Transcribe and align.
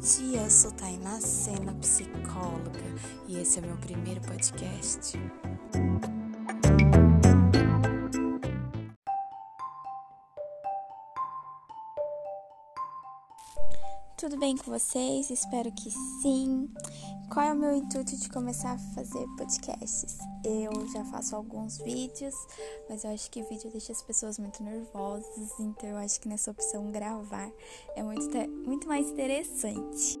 dia, 0.00 0.40
eu 0.40 0.50
sou 0.50 0.70
Tainá 0.72 1.20
Sena, 1.20 1.74
psicóloga, 1.74 2.80
e 3.28 3.38
esse 3.38 3.58
é 3.58 3.62
o 3.62 3.66
meu 3.66 3.76
primeiro 3.76 4.20
podcast. 4.22 5.18
Tudo 14.20 14.36
bem 14.36 14.54
com 14.54 14.70
vocês? 14.70 15.30
Espero 15.30 15.72
que 15.72 15.90
sim. 16.20 16.68
Qual 17.32 17.46
é 17.46 17.54
o 17.54 17.56
meu 17.56 17.74
intuito 17.74 18.14
de 18.18 18.28
começar 18.28 18.72
a 18.72 18.78
fazer 18.94 19.26
podcasts? 19.38 20.18
Eu 20.44 20.86
já 20.88 21.02
faço 21.06 21.34
alguns 21.34 21.78
vídeos, 21.78 22.34
mas 22.86 23.02
eu 23.02 23.14
acho 23.14 23.30
que 23.30 23.42
vídeo 23.42 23.70
deixa 23.70 23.92
as 23.92 24.02
pessoas 24.02 24.38
muito 24.38 24.62
nervosas, 24.62 25.58
então 25.58 25.88
eu 25.88 25.96
acho 25.96 26.20
que 26.20 26.28
nessa 26.28 26.50
opção 26.50 26.92
gravar 26.92 27.50
é 27.96 28.02
muito, 28.02 28.36
muito 28.66 28.86
mais 28.86 29.08
interessante. 29.08 30.20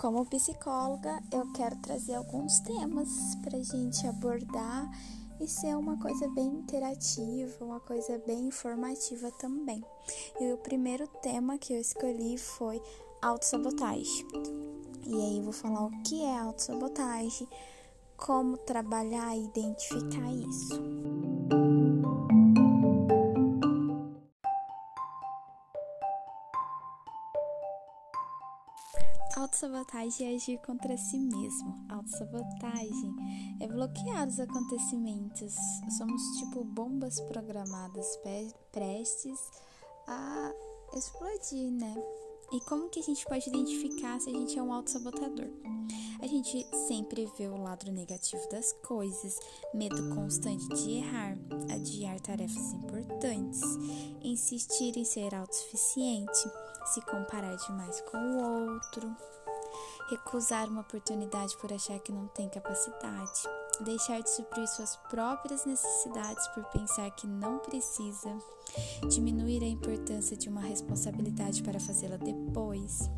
Como 0.00 0.24
psicóloga, 0.24 1.22
eu 1.30 1.52
quero 1.52 1.76
trazer 1.76 2.14
alguns 2.14 2.58
temas 2.60 3.34
para 3.42 3.62
gente 3.62 4.06
abordar 4.06 4.90
e 5.38 5.46
ser 5.46 5.76
uma 5.76 5.98
coisa 5.98 6.26
bem 6.30 6.46
interativa, 6.46 7.62
uma 7.62 7.80
coisa 7.80 8.18
bem 8.26 8.46
informativa 8.46 9.30
também. 9.32 9.84
E 10.40 10.52
o 10.54 10.56
primeiro 10.56 11.06
tema 11.20 11.58
que 11.58 11.74
eu 11.74 11.78
escolhi 11.78 12.38
foi 12.38 12.80
autossabotagem. 13.20 14.26
E 15.06 15.14
aí 15.14 15.36
eu 15.36 15.44
vou 15.44 15.52
falar 15.52 15.84
o 15.84 16.02
que 16.02 16.24
é 16.24 16.38
autossabotagem, 16.38 17.46
como 18.16 18.56
trabalhar 18.56 19.36
e 19.36 19.44
identificar 19.44 20.32
isso. 20.32 21.59
Autossabotagem 29.36 30.32
é 30.32 30.34
agir 30.34 30.58
contra 30.58 30.96
si 30.96 31.18
mesmo. 31.18 31.86
Autossabotagem 31.88 33.14
é 33.60 33.66
bloquear 33.66 34.28
os 34.28 34.40
acontecimentos. 34.40 35.54
Somos 35.96 36.22
tipo 36.38 36.64
bombas 36.64 37.20
programadas 37.20 38.18
prestes 38.72 39.38
a 40.06 40.52
explodir, 40.94 41.70
né? 41.70 41.94
E 42.52 42.60
como 42.62 42.88
que 42.88 42.98
a 42.98 43.02
gente 43.02 43.24
pode 43.26 43.48
identificar 43.48 44.20
se 44.20 44.28
a 44.28 44.32
gente 44.32 44.58
é 44.58 44.62
um 44.62 44.72
autossabotador? 44.72 45.48
A 46.20 46.26
gente 46.26 46.66
sempre 46.86 47.30
vê 47.38 47.46
o 47.46 47.56
lado 47.56 47.90
negativo 47.92 48.46
das 48.50 48.72
coisas, 48.84 49.38
medo 49.72 50.14
constante 50.14 50.68
de 50.68 50.98
errar, 50.98 51.38
adiar 51.72 52.20
tarefas 52.20 52.72
importantes, 52.72 53.60
insistir 54.20 54.96
em 54.96 55.04
ser 55.04 55.34
autossuficiente, 55.34 56.50
se 56.84 57.00
comparar 57.02 57.56
demais 57.56 58.00
com 58.02 58.18
o 58.18 58.72
outro, 58.74 59.14
recusar 60.10 60.68
uma 60.68 60.80
oportunidade 60.80 61.56
por 61.58 61.72
achar 61.72 61.98
que 62.00 62.12
não 62.12 62.26
tem 62.28 62.48
capacidade, 62.48 63.42
deixar 63.80 64.20
de 64.20 64.30
suprir 64.30 64.66
suas 64.68 64.96
próprias 65.08 65.64
necessidades 65.64 66.46
por 66.48 66.64
pensar 66.66 67.10
que 67.12 67.26
não 67.26 67.58
precisa, 67.58 68.36
diminuir 69.08 69.62
a 69.62 69.66
importância 69.66 70.36
de 70.36 70.48
uma 70.48 70.60
responsabilidade 70.60 71.62
para 71.62 71.78
fazê-la 71.78 72.16
depois, 72.16 73.10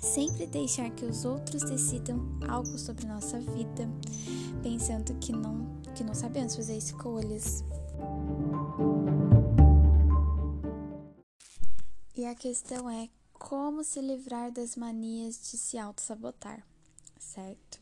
sempre 0.00 0.46
deixar 0.46 0.90
que 0.90 1.04
os 1.04 1.24
outros 1.24 1.62
decidam 1.62 2.18
algo 2.48 2.78
sobre 2.78 3.06
nossa 3.06 3.38
vida, 3.38 3.88
pensando 4.62 5.14
que 5.14 5.32
não 5.32 5.72
que 5.94 6.02
não 6.02 6.14
sabemos 6.14 6.56
fazer 6.56 6.76
escolhas. 6.76 7.62
E 12.22 12.24
a 12.24 12.36
questão 12.36 12.88
é 12.88 13.08
como 13.32 13.82
se 13.82 14.00
livrar 14.00 14.52
das 14.52 14.76
manias 14.76 15.50
de 15.50 15.58
se 15.58 15.76
auto-sabotar, 15.76 16.64
certo? 17.18 17.80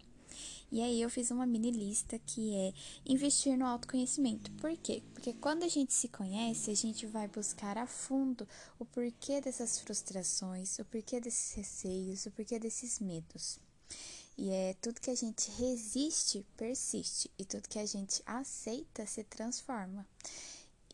E 0.73 0.81
aí 0.81 1.03
eu 1.03 1.11
fiz 1.11 1.31
uma 1.31 1.45
mini 1.45 1.71
lista 1.71 2.19
que 2.19 2.55
é 2.55 2.73
investir 3.05 3.55
no 3.59 3.67
autoconhecimento. 3.67 4.51
Por 4.53 4.75
quê? 4.78 5.03
Porque 5.12 5.34
quando 5.34 5.65
a 5.65 5.69
gente 5.69 5.93
se 5.93 6.09
conhece, 6.09 6.71
a 6.71 6.75
gente 6.75 7.05
vai 7.05 7.28
buscar 7.28 7.77
a 7.77 7.87
fundo 7.87 8.49
o 8.78 8.87
porquê 8.87 9.43
dessas 9.43 9.78
frustrações, 9.78 10.78
o 10.78 10.87
porquê 10.87 11.21
desses 11.21 11.53
receios, 11.53 12.25
o 12.25 12.31
porquê 12.31 12.59
desses 12.59 12.99
medos. 12.99 13.61
E 14.39 14.49
é 14.49 14.75
tudo 14.81 15.03
que 15.03 15.11
a 15.11 15.15
gente 15.15 15.51
resiste, 15.51 16.47
persiste, 16.57 17.31
e 17.39 17.45
tudo 17.45 17.69
que 17.69 17.78
a 17.78 17.84
gente 17.84 18.22
aceita 18.25 19.05
se 19.05 19.22
transforma. 19.22 20.07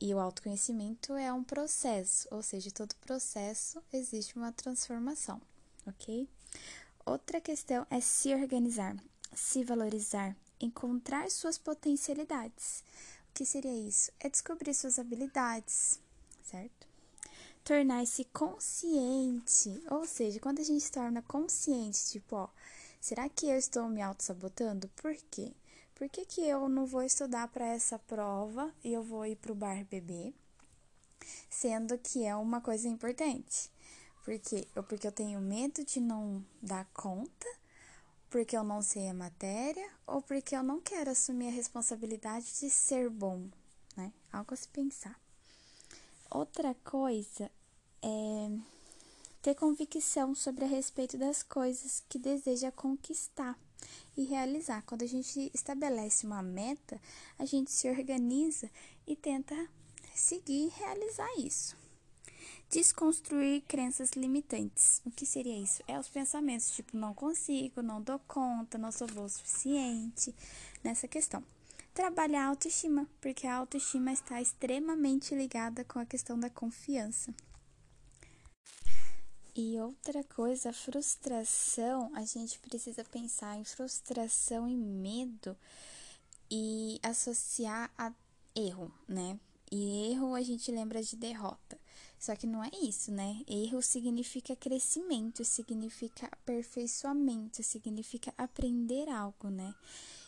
E 0.01 0.12
o 0.12 0.19
autoconhecimento 0.19 1.15
é 1.15 1.33
um 1.33 1.43
processo, 1.43 2.29
ou 2.31 2.43
seja, 2.43 2.71
todo 2.71 2.95
processo 2.97 3.83
existe 3.93 4.37
uma 4.37 4.53
transformação, 4.53 5.41
ok? 5.87 6.29
Outra 7.05 7.41
questão 7.41 7.87
é 7.89 8.01
se 8.01 8.34
organizar, 8.34 8.95
se 9.33 9.65
valorizar, 9.65 10.37
encontrar 10.61 11.31
suas 11.31 11.57
potencialidades. 11.57 12.84
O 13.31 13.33
que 13.34 13.47
seria 13.47 13.73
isso? 13.89 14.12
É 14.21 14.29
descobrir 14.29 14.75
suas 14.75 14.99
habilidades, 14.99 15.99
certo? 16.43 16.87
Tornar-se 17.65 18.25
consciente, 18.27 19.83
ou 19.91 20.07
seja, 20.07 20.39
quando 20.41 20.61
a 20.61 20.65
gente 20.65 20.83
se 20.83 20.93
torna 20.93 21.23
consciente, 21.23 22.07
tipo, 22.09 22.37
ó, 22.37 22.49
será 23.01 23.28
que 23.28 23.47
eu 23.47 23.57
estou 23.57 23.89
me 23.89 24.03
auto-sabotando? 24.03 24.89
Por 24.97 25.17
quê? 25.31 25.53
Por 25.95 26.09
que, 26.09 26.25
que 26.25 26.43
eu 26.43 26.69
não 26.69 26.87
vou 26.87 27.03
estudar 27.03 27.49
para 27.49 27.67
essa 27.67 27.99
prova 27.99 28.73
e 28.85 28.93
eu 28.93 29.03
vou 29.03 29.25
ir 29.25 29.37
para 29.37 29.53
o 29.53 29.55
bar 29.55 29.85
beber, 29.87 30.35
sendo 31.49 31.97
que 31.99 32.25
é 32.25 32.37
uma 32.37 32.61
coisa 32.61 32.87
importante? 32.87 33.71
Porque, 34.25 34.67
ou 34.77 34.83
porque 34.83 35.07
eu 35.07 35.13
tenho 35.13 35.41
medo 35.41 35.85
de 35.85 36.01
não 36.01 36.45
dar 36.61 36.85
conta, 36.93 37.47
porque 38.29 38.57
eu 38.57 38.65
não 38.65 38.83
sei 38.83 39.09
a 39.09 39.15
matéria, 39.15 39.89
ou 40.07 40.21
porque 40.21 40.55
eu 40.55 40.63
não 40.63 40.81
quero 40.81 41.11
assumir 41.11 41.49
a 41.49 41.53
responsabilidade 41.53 42.47
de 42.61 42.69
ser 42.69 43.09
bom, 43.09 43.49
né? 43.97 44.13
Algo 44.33 44.53
a 44.53 44.57
se 44.57 44.69
pensar. 44.69 45.19
Outra 46.31 46.75
coisa 46.85 47.51
é 48.03 48.51
ter 49.47 49.55
convicção 49.55 50.34
sobre 50.34 50.65
a 50.65 50.67
respeito 50.67 51.17
das 51.17 51.41
coisas 51.41 52.03
que 52.09 52.19
deseja 52.19 52.73
conquistar 52.73 53.57
e 54.17 54.25
realizar. 54.25 54.83
Quando 54.84 55.03
a 55.03 55.07
gente 55.07 55.53
estabelece 55.55 56.27
uma 56.27 56.43
meta, 56.43 57.01
a 57.39 57.45
gente 57.45 57.71
se 57.71 57.89
organiza 57.89 58.69
e 59.07 59.15
tenta 59.15 59.55
seguir 60.12 60.67
e 60.67 60.73
realizar 60.81 61.29
isso. 61.39 61.77
Desconstruir 62.69 63.62
crenças 63.69 64.11
limitantes. 64.17 65.01
O 65.07 65.12
que 65.12 65.25
seria 65.25 65.57
isso? 65.57 65.81
É 65.87 65.97
os 65.97 66.09
pensamentos 66.09 66.73
tipo 66.73 66.97
não 66.97 67.15
consigo, 67.15 67.83
não 67.83 68.03
dou 68.03 68.19
conta, 68.27 68.77
não 68.77 68.91
sou 68.91 69.07
boa 69.07 69.27
o 69.27 69.31
suficiente 69.31 70.34
nessa 70.83 71.07
questão. 71.07 71.41
Trabalhar 71.95 72.47
a 72.47 72.49
autoestima, 72.49 73.09
porque 73.21 73.47
a 73.47 73.55
autoestima 73.55 74.13
está 74.13 74.43
extremamente 74.43 75.37
ligada 75.37 75.84
com 75.84 76.01
a 76.01 76.05
questão 76.05 76.37
da 76.37 76.51
confiança. 76.51 77.33
E 79.59 79.81
outra 79.81 80.22
coisa, 80.22 80.71
frustração, 80.71 82.11
a 82.15 82.27
gente 82.27 82.59
precisa 82.59 83.03
pensar 83.03 83.56
em 83.56 83.65
frustração 83.65 84.69
e 84.69 84.77
medo 84.77 85.56
e 86.50 87.00
associar 87.03 87.91
a 87.97 88.12
erro, 88.55 88.93
né? 89.09 89.41
E 89.72 90.11
erro 90.11 90.34
a 90.34 90.43
gente 90.43 90.71
lembra 90.71 91.03
de 91.03 91.16
derrota. 91.16 91.78
Só 92.19 92.37
que 92.37 92.47
não 92.47 92.62
é 92.62 92.71
isso, 92.83 93.11
né? 93.11 93.43
Erro 93.49 93.81
significa 93.81 94.55
crescimento, 94.55 95.43
significa 95.43 96.27
aperfeiçoamento, 96.27 97.63
significa 97.63 98.34
aprender 98.36 99.09
algo, 99.09 99.48
né? 99.48 99.75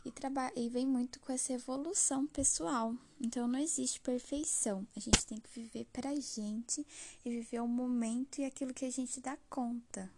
E, 0.08 0.60
e 0.60 0.69
vem 0.69 0.87
muito 0.87 1.20
com 1.20 1.32
essa 1.32 1.52
evolução 1.52 2.26
pessoal. 2.26 2.94
Então 3.20 3.46
não 3.46 3.58
existe 3.58 4.00
perfeição. 4.00 4.87
A 4.96 5.00
gente 5.00 5.26
tem 5.26 5.38
que 5.38 5.50
viver 5.50 5.87
pra 5.93 6.14
gente 6.14 6.87
e 7.25 7.31
viver 7.31 7.60
o 7.60 7.69
momento 7.69 8.40
e 8.40 8.44
aquilo 8.44 8.75
que 8.75 8.84
a 8.84 8.90
gente 8.90 9.20
dá 9.20 9.37
conta. 9.50 10.10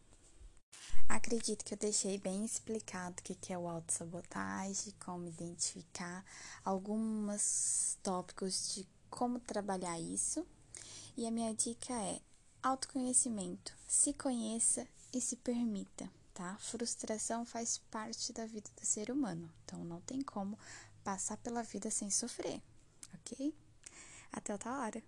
Acredito 1.08 1.64
que 1.64 1.75
eu 1.75 1.78
deixei 1.78 2.19
bem 2.19 2.44
explicado 2.44 3.16
o 3.20 3.22
que 3.22 3.52
é 3.52 3.58
o 3.58 3.69
autossabotagem, 3.69 4.94
como 5.04 5.26
identificar, 5.26 6.25
alguns 6.64 7.98
tópicos 8.02 8.75
de 8.75 8.87
como 9.10 9.40
trabalhar 9.40 9.98
isso. 9.98 10.46
E 11.16 11.26
a 11.26 11.31
minha 11.31 11.52
dica 11.52 11.92
é 11.92 12.20
autoconhecimento. 12.62 13.76
Se 13.88 14.12
conheça 14.12 14.87
e 15.12 15.20
se 15.20 15.34
permita 15.37 16.08
tá? 16.35 16.56
Frustração 16.59 17.44
faz 17.44 17.79
parte 17.91 18.32
da 18.32 18.47
vida 18.47 18.71
do 18.79 18.87
ser 18.87 19.11
humano, 19.11 19.50
então 19.65 19.85
não 19.85 20.00
tem 20.00 20.23
como 20.23 20.59
passar 21.03 21.37
pela 21.38 21.62
vida 21.62 21.91
sem 21.91 22.11
sofrer, 22.11 22.61
ok? 23.15 23.55
Até 24.32 24.53
outra 24.53 24.79
hora. 24.79 25.03